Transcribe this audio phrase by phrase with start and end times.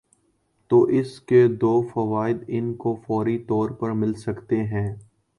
[0.69, 4.95] تو اس کے دو فوائد ان کو فوری طور پر مل سکتے ہیں۔